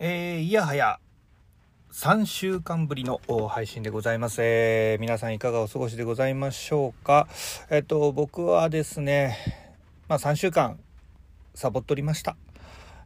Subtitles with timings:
[0.00, 0.98] えー、いやはや
[1.92, 7.28] 3週間ぶりの配信でございます、えー、皆さんいかがお過ごしでございましょうか。
[7.70, 9.38] えっと僕はですね
[10.08, 10.80] まあ3週間
[11.54, 12.36] サボっとりました。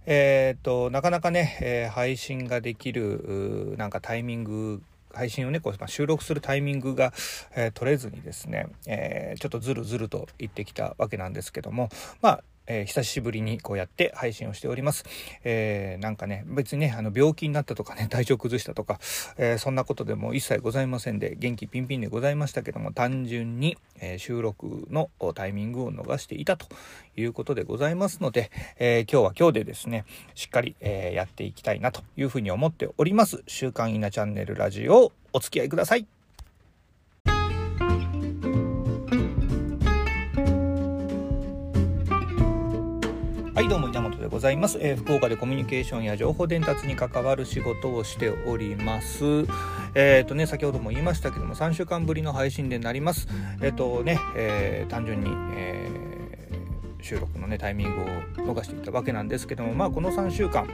[0.06, 4.82] えー、っとなかなかね、え、配信ができるなんかタイミング
[5.12, 7.12] 配信をねこう、まあ、収録するタイミングが、
[7.54, 11.90] え、取れずにですね、え、ちょっとずるずると言ってきたわけなんですけども
[12.22, 15.04] まあえー、久しぶりにこうやって配信をしております。
[15.42, 19.00] えー、なんかね、別にね、あの病気になったとかね、 体調崩したとか、
[19.38, 26.68] えー、そんなことでも一切ございませんで、元気ピンピンでございましたけども、単純に、え収録のタイミングを逃していたと
[27.16, 33.42] いうことでございますので、え今日は今日でですね、しっかり、えやっていきたいなというふうに思っております。
[33.46, 36.17] 週刊稲チャンネルラジオ、お付き合いください。
[44.28, 49.24] でございます、えー、福岡でコミュニケーションや情報伝達に関わる仕事をしております。
[49.94, 53.26] えっ、ー、とね先ほども言いましたけども3週間ぶりの配信でなります。
[53.62, 55.88] えっ、ー、とね、え単純に、え
[57.00, 58.02] 収録のねタイミング
[58.50, 60.68] を逃していたわけなんですけどもまあこの3週間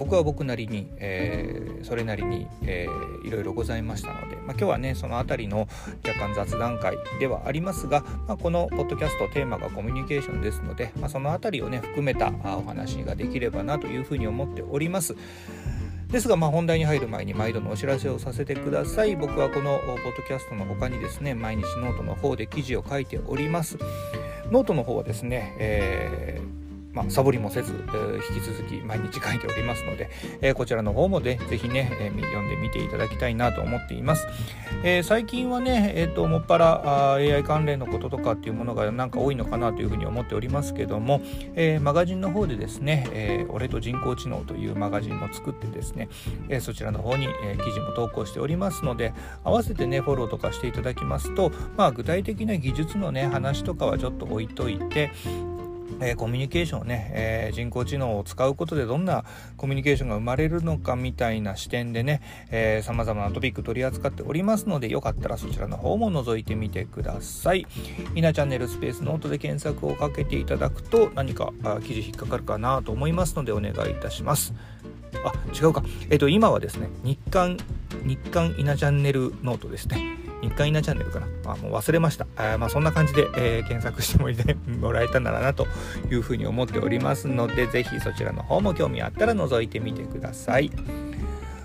[0.00, 5.68] 僕は僕なりに、えー、それなりに、えー、いろいろございましたので、まあ、今日はねその辺りの
[6.06, 15.14] 若干雑談会ではありますが、まあ、このポッドキャストテーマがコミュニケーションですので、まあ、その辺りをね含めたお話ができればなというふうに思っております。
[16.08, 19.16] ですが、まあ、本題に入る前に毎度のお知らせをさせてください。
[19.16, 23.76] 僕はこのポッドキャストの他にですね、毎日ノートの方で記事を書いております。
[24.50, 26.59] ノートの方はですね、えー
[26.92, 30.10] まあ、サボりもせず、えー、引き続き毎日書いておりますので、
[30.40, 34.26] えー、こちらの方もね、ぜひね、えー、読んでみていただきたいなと思っています。
[34.82, 41.20] え最近はね、えっ、と、もっぱら AI 関連のこととかっていうものがなんか多いのかなというふうに思っておりますけども、
[41.54, 46.08] えマガジンの方でですね、え俺と人工知能というマガジンも作ってですね、
[46.48, 49.12] えそちらの方に、え記事も投稿しておりますので、
[49.44, 55.10] 合わせてね、フォローとかしていただきますと、まあ、具体的な技術のね、話とかはちょっと置いといて、
[56.00, 59.24] えー、コミュニケーションをね、えー、人工知能を使うことでどんな
[59.56, 67.66] コミュニケーションが生まれるのかみたいな視点でね、えー、様々なトピック取り扱っておりますので、よかったらそちらの方も覗いてみてください。
[68.14, 71.52] イナチャンネルスペースノートで検索をかけていただくと何か
[71.84, 74.54] 記事引っかかるかなと思いますのでお願いいたします。
[75.24, 75.82] あ、違うか。
[76.08, 77.58] えっ、と、今はですね、日刊、
[78.04, 80.19] 日刊イナチャンネルノートですね。
[80.42, 81.26] 日刊イナチャンネルかな。
[81.46, 82.26] あもう忘れました。
[82.36, 85.66] あまあ、そんな感じで、えー、検索してもらえたならなと
[86.10, 90.70] いうふうに思っておりますので、ぜひそちらの方も興味あったら覗いてみてください。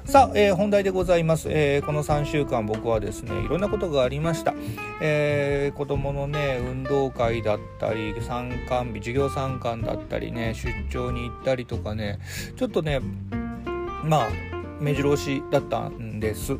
[0.06, 4.54] さあ、えー、本題でございます、えー、この3週間僕はですねいろんなことがありました、
[5.02, 12.20] えー、子供のね運動会だったり参観日授業参観だったりね出張に行ったりとかね
[12.56, 13.02] ちょっとね
[14.04, 14.30] まあ
[14.80, 16.58] 目白押しだったんです。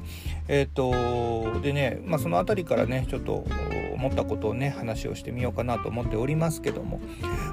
[0.48, 3.46] えっ、ー、とでね、まあ、その辺りからねちょっと
[3.94, 7.00] 思ったことをね話をしてみようかなと思っておりますけども、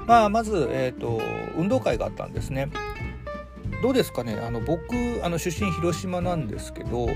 [0.05, 1.21] まあ、まず、えーと、
[1.57, 2.69] 運動会があったんですね。
[3.81, 7.07] どうですかねあの僕あの出身広島なんですけど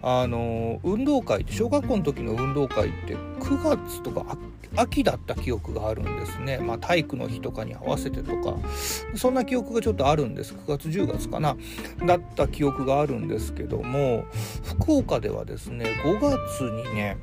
[0.00, 4.38] あの運動会って小学校の時の運動会って9月とか
[4.76, 8.56] 秋だった記憶があるんですね、まあ、体育の日とかに合わせてとか
[9.14, 10.54] そんな記憶がちょっとあるんです。
[10.54, 11.56] 9月10月かな。
[12.06, 14.24] だった記憶があるんですけども
[14.62, 17.16] 福岡ではですね5月にね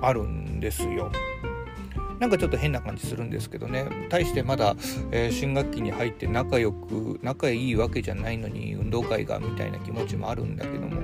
[0.00, 1.10] あるんですよ。
[2.18, 3.86] なんかちょっと変な感じするんですけどね。
[4.10, 4.76] 対してまだ、
[5.10, 11.02] えー、新学期に入って仲良く仲いいわけじゃないのに運動会がみたいな気持ちもあるんだけども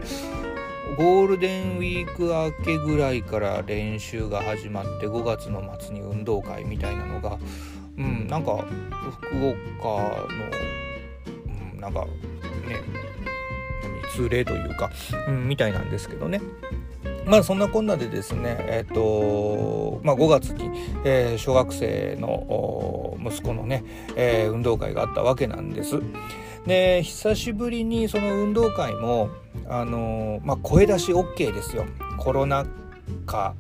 [0.97, 7.39] ゴールデンウィーク明けぐらいから練習が始まって5月の末に運動会みたいなのが、
[7.99, 8.65] うん、なんか
[9.21, 9.37] 福
[9.79, 10.27] 岡の、
[11.73, 12.11] うん、なんかね
[14.15, 14.91] 通例というか、
[15.29, 16.41] うん、みたいなんですけどね。
[17.27, 20.71] まあそんなこんなでですね、え、ー、とまあ、5月に、
[21.05, 23.85] えー、小学生の息子のね、
[24.15, 26.01] えー、運動会があったわけなんです。
[26.67, 29.31] で久しぶりにその運動会も
[29.69, 31.87] あのまあ、声出し OK ですよ。
[32.19, 32.67] コロナ
[33.27, 33.55] 禍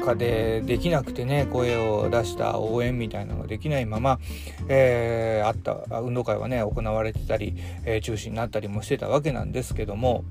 [0.00, 4.18] 禍でできなくてね声を出した応援みたいなのができないまま、
[4.68, 7.54] えー、あった運動会はね行われてたり、
[7.84, 10.24] えー、中止になったりもしてたわけなんですけども、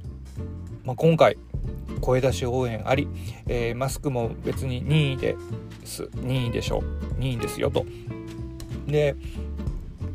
[0.83, 1.38] まあ、今回
[2.01, 3.07] 声出し応援あり、
[3.47, 5.35] えー、マスクも別に任意で
[5.85, 6.09] す。
[6.15, 6.83] 任意でしょ。
[7.17, 7.85] 任意ですよと。
[8.88, 9.15] で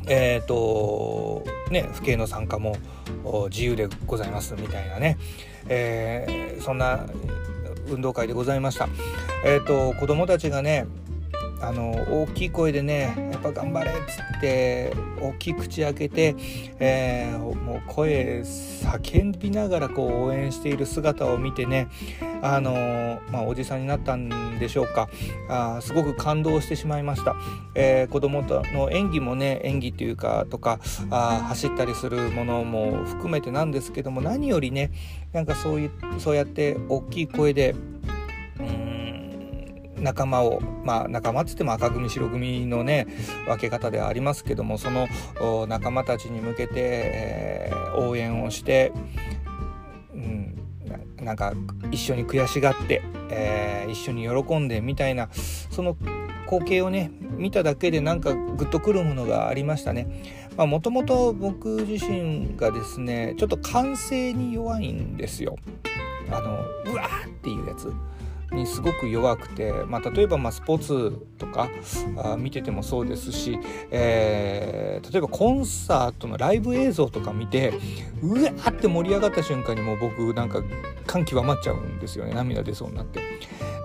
[0.07, 2.77] えっ、ー、とね父兄の参加も
[3.49, 5.17] 自由でございますみたいなね、
[5.67, 7.05] えー、そんな
[7.87, 8.87] 運動会でございました。
[9.45, 10.87] えっ、ー、と子供たちがね
[11.61, 11.91] あの
[12.23, 16.35] 大きい声でね頑張れっつって大きい口開けて、
[16.79, 21.87] えー、の声叫びながらこう応援している姿を見てね
[22.41, 25.09] あのまあ、おじさんになったんでしょうか。
[25.49, 27.35] あすごく感動してしまいました、
[27.73, 34.91] えー、子供との演技もね演技っていうかとかあ走ったりするものも含めてなんですけども何よりね
[35.33, 35.89] なんかそうい
[36.19, 37.75] そうやって大きい声で
[39.99, 43.07] 仲間をまあ仲間っつっても赤組白組のね
[43.47, 45.07] 分け方ではありますけどもその
[45.67, 48.91] 仲間たちに向けて、えー、応援をして、
[50.13, 50.55] うん、
[51.21, 51.53] なんか
[51.91, 55.97] 一緒に悔しがって、えー、一緒に喜んでみたいなその
[56.45, 60.45] 光景をね見ただけでなんかグッとくるものがありましたね。
[60.57, 65.57] もともと僕自身がですねちょっと歓声に弱いんですよ。
[66.31, 66.59] あの
[66.91, 67.91] うわーっていうやつ。
[68.51, 71.69] にすごく弱くて、まあ、例えばまスポーツとか
[72.17, 73.59] あ見ててもそうですし、
[73.91, 77.73] えー、例えばコンサートのライブ映像とか見て
[78.21, 80.63] うわーって盛り上がった瞬間にもう僕なんか
[81.05, 83.21] 感極まっちゃうんですよね涙出そうになって。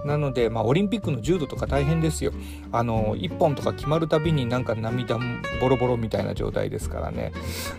[0.05, 2.33] なので、まあ、オリンピックの柔道とか大変ですよ。
[2.73, 5.19] あの1本とか決まるたびになんか涙
[5.61, 7.33] ボロボロみたいな状態ですからね。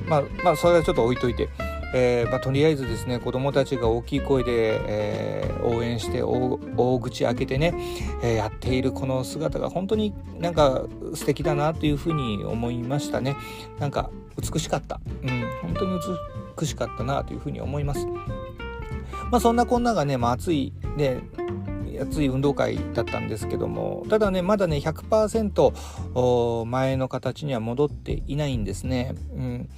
[0.08, 1.50] まあ、まあ、それはちょっと置いといて。
[1.94, 7.74] えー、まあ、とりあえずですね子どもたちが大きい声で、えー、応援して大口開けてね、
[8.24, 13.36] えー、やっているこの姿が本当になんか素敵だなというふうに思いましたね。
[13.80, 14.10] なんか
[14.40, 15.30] 美しかった、うん、
[15.62, 16.00] 本当に
[16.58, 18.08] 美しかったなというふうに思います。
[19.30, 21.22] まあそんなこんながね、まあ、暑いね
[22.00, 29.14] 熱い運動会だったんですけどもただねまだね100%前の形には戻っていないんですね。
[29.36, 29.70] うん。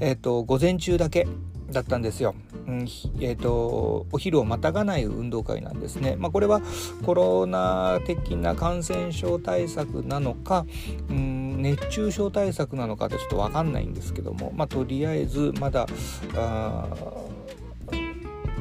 [0.00, 1.26] えーと午前中だけ
[1.72, 2.34] だったんですよ。
[2.66, 2.80] うん
[3.20, 6.16] えーと、お昼をまたがない運動会なんですね。
[6.16, 6.60] まあ、これは
[7.04, 10.64] コロナ的な感染症対策なのか、
[11.10, 15.86] うん、熱中症対策なのかってちょっと分かんないんですけども、まあ、とりあえずまだ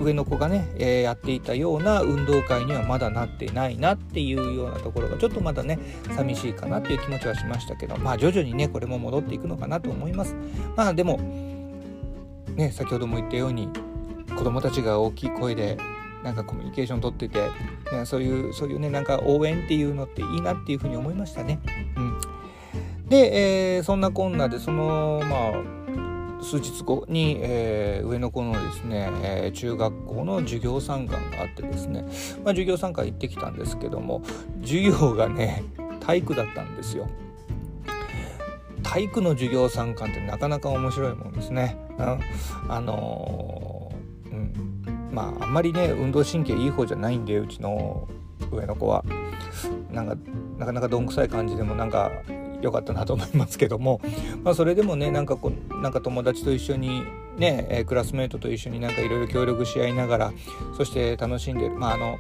[0.02, 5.80] 上の子がね、えー、やっていたような運動会にはまだなってないなっていうようなところがちょっとまだね
[6.16, 10.36] 寂しいかなっていう気持ちはしましたけどまあ徐々にねこれも戻っていくのかなと思います。
[10.76, 11.51] まあでも
[12.62, 13.70] ね先ほども言ったように
[14.36, 15.78] 子供たちが大きい声で
[16.24, 17.40] なんかコミュニケーション取ってて、
[17.92, 21.60] ね、そういうそういうねなんか応援っていうのっていいなっていうふうに思いましたね。
[21.98, 32.12] うん、で、えー、そんなこんなでそのまあ数日後に、えー、上の子のですね、えー、中学校の授業参観があってですね、まあ、
[32.50, 34.24] 授業参観行ってきたんですけども
[34.62, 35.64] 授業がね
[36.00, 37.08] 体育だったんですよ。
[38.84, 41.78] 体育の授業参観ってなかなか面白いもんですね。
[41.98, 42.20] うん、
[42.72, 48.08] あのー、うん、まああんまりね運動神経いい方じゃないんでうちの
[48.52, 49.04] 上の子は。
[49.92, 50.16] なんか
[50.58, 52.12] なかなかどんくさい感じでもなんか
[52.62, 54.02] 良かったなと思いますけども、
[54.44, 55.52] まあ、それでもねなんかこ
[55.82, 57.04] なんか友達と一緒に
[57.38, 60.34] ね、えクラスメートと一緒になんかいろいろ協力し合いながら
[60.78, 62.18] そして楽しんでまああの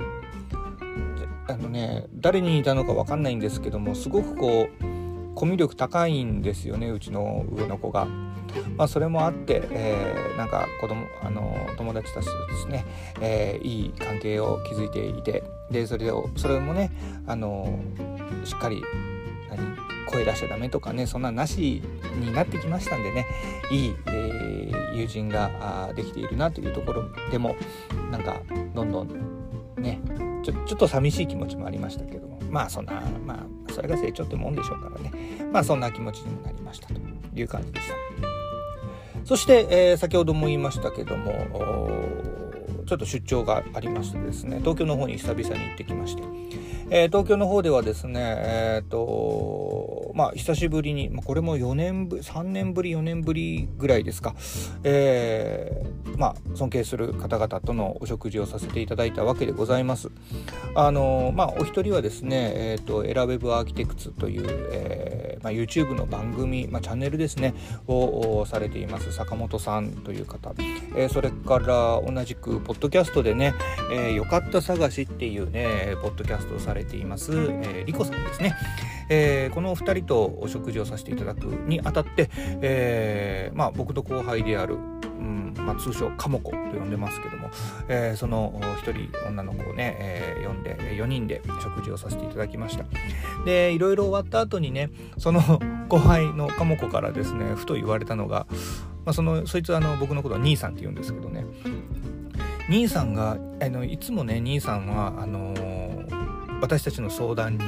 [1.47, 4.90] あのね誰にいたのか分かんないんですけどもすごくこう
[5.35, 8.07] コミュ力高いんですよねうちの上の子が。
[8.75, 12.85] まあ、それもあって、えー、なんか子供あの友達たちとですね、
[13.21, 16.91] えー、いい関係を築いていてでそれをそれもね
[17.27, 17.79] あの
[18.43, 18.83] しっかり
[19.49, 19.75] 何
[20.05, 21.81] 声出しちゃダメとかねそんななし
[22.19, 23.25] になってきましたんでね
[23.71, 27.55] いい、えー、友人ができているなというところでも
[28.11, 28.41] なんか
[28.73, 30.01] どんどんね
[30.43, 35.11] ちょちょっと寂しい気持ちもありましたけどもまあそんなまあそれが成長ってもんでしょうからね。
[35.51, 36.93] まあそんな気持ちにもなりましたと
[37.35, 37.95] いう感じでした。
[39.25, 41.31] そして、えー、先ほども言いましたけども
[42.91, 46.23] ちょっと出張がありましてですね東京の方に久々に行ってきまして。
[46.93, 54.35] えー、東京の方ではですね、えーとまあ、久しぶりに、まあ、これも4年ぶ3年ぶり4年ぶりぐらいですか、
[54.83, 60.09] えー、まあ、尊敬する方々とのお食事をさせていただいたわけでございます。
[60.75, 67.53] あのまあ、お一人はですね、えーと、エラウェブアーキテクツという、えーまあ、YouTube の番組、まあ、チャンネルですね
[67.87, 70.53] をされています坂本さんという方、
[70.95, 73.53] えー、それから同じくポッドキャストでね
[73.93, 78.55] 「えー、よかった探し」っていうねポッドキャストをされています、えー、リコさんですね、
[79.09, 82.29] えー、このお二人とお食事をさせていただくにあたって、
[82.61, 84.77] えー、まあ、僕と後輩である
[85.21, 87.51] うんまあ、通称カモコと呼んでますけども、
[87.87, 92.85] えー、その1人女の子をね、えー、呼んで4人で食事をさせていただきました。
[93.45, 95.41] でいろいろ終わった後にねその
[95.89, 98.47] 後輩のカモコからですねふと言われたのが、
[99.05, 101.45] まあ、そのそいつはあの僕のことは兄さんって言うんですけどね。
[102.69, 105.53] 兄さんがあのいつもね兄さんはあの
[106.61, 107.63] 私たちの相談に、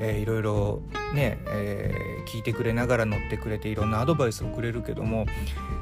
[0.00, 0.82] えー、いろいろ
[1.14, 5.26] ね、えー、聞いてくれながら乗ってくれていろんなアドバイスをくれるけども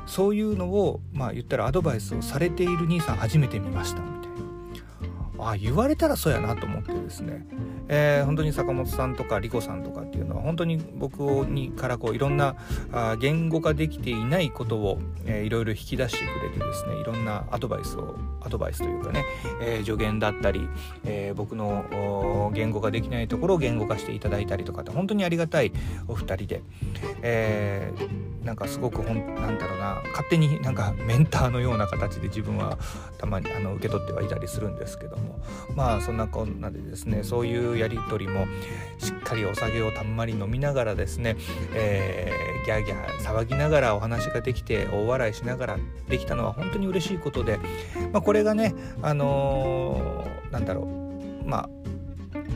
[0.06, 4.47] そういうのをまあ言ったらアドバイスをされている兄さん初めて見ましたみたいな。
[5.38, 7.46] あ言われたらそうやなと思ってですね。
[7.88, 12.54] えー、本当に坂本さんとかリコさんとかっていうのは本当に僕にからこういろんな
[12.92, 19.24] あ言語化できていないことを、えー、いろいろ引き出してくれてですねいろんなアドバイスをアドバイスというかね、
[19.62, 20.68] えー、助言だったり、
[21.04, 25.72] えー、僕の言語化できないところを言語化していただいたりとかって本当にありがたい
[26.08, 26.62] お二人で、
[27.22, 32.78] えー、なんかすごくほんなんだろうな勝手になんかメンターのような形で自分は
[33.16, 35.27] たまにあの受け取ってはいたりするんですけども。
[35.74, 38.46] まあそんなこんなでですねそういうやり取りも
[38.98, 41.36] しっかりお酒をたんまり飲みながらですね、
[41.74, 47.58] えー、ギャーギャー騒ぎながらお話ができて大笑いしながらできたのは本当に嬉しいことで、
[48.12, 51.68] まあ、これがねあのー、なんだろうまあ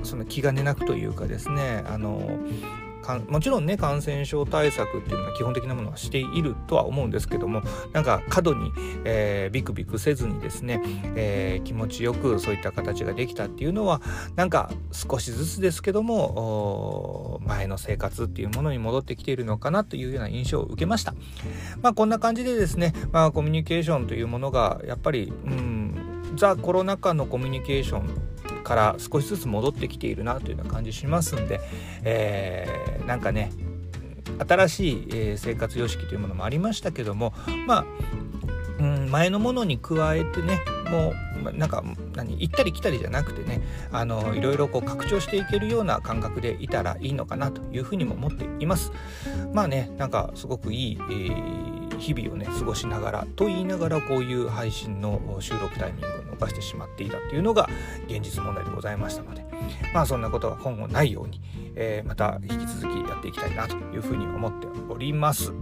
[0.02, 8.73] その気兼ねなくというかですねあのーかもちろんね感染症対策っていうのは基本的なものはしているとは思うんですけどもなんか過度に、
[9.04, 10.80] えー、ビクビクせずにですね、
[11.14, 14.00] えー、気持ちよくそういった形ができたっていうのは
[14.37, 21.14] なんか少しずつですけども前の生活っていうものに戻ってきているのかなというような印象を受けました。
[21.82, 28.32] まあこんな感じでですね、まあ、コミュニケーションというものがやっぱりうんザ・コロナ禍のコミュニケーション
[28.73, 31.61] から少しずつ戻ってきているなというような感じしますんで、
[32.05, 33.52] えー、なんかね
[34.49, 37.35] 新しい、生活様式というものもありましたけども
[37.67, 37.85] まあ、
[38.79, 40.61] うん、前のものに加えてね
[40.91, 41.12] も
[41.50, 43.61] うなんか何行ったり来たりじゃなくてね
[43.91, 48.93] あのいろいろこう拡張していけるような感覚でいたらいいのかなというふうにも思っています。
[49.52, 57.69] まあねなんかすごくいい、えー、日々をね過ごしながらと言いながらこういう配信の収録タイミングを逃してしまっていたというのが
[58.07, 59.45] 現実問題でございましたので
[59.95, 61.41] まあそんなことが今後ないように、
[61.75, 65.53] えー、また引き続きやっていきたいなというふうに思っております。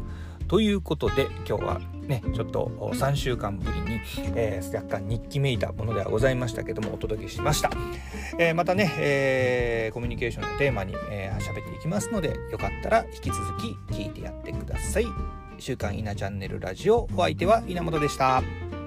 [0.48, 4.00] ということで今日はねちょっと3週間ぶりに、
[4.34, 7.70] えー、若干日記めいたものではございましたけどもお届けしました、
[8.36, 15.06] えー、またね、えー、コミュニケーションのテーマに喋、えー、っていきますのでよかったら引き続き聞いてやってください
[15.60, 18.79] 週刊稲チャンネルラジオお相手は稲本でした。